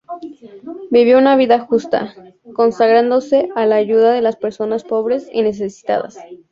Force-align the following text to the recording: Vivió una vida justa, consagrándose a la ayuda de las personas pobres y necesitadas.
Vivió 0.89 1.19
una 1.19 1.35
vida 1.35 1.59
justa, 1.59 2.15
consagrándose 2.55 3.49
a 3.53 3.67
la 3.67 3.75
ayuda 3.75 4.13
de 4.13 4.23
las 4.23 4.35
personas 4.35 4.83
pobres 4.83 5.29
y 5.31 5.43
necesitadas. 5.43 6.17